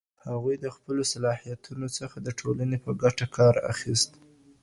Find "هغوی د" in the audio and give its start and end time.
0.27-0.65